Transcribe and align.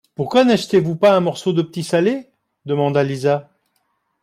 Pourquoi 0.15 0.43
n’achetez-vous 0.45 0.95
pas 0.95 1.15
un 1.15 1.19
morceau 1.19 1.53
de 1.53 1.61
petit 1.61 1.83
salé? 1.83 2.27
demanda 2.65 3.03
Lisa. 3.03 3.51